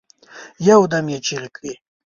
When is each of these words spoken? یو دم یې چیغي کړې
یو 0.69 0.81
دم 0.91 1.05
یې 1.13 1.19
چیغي 1.25 1.49
کړې 1.55 1.73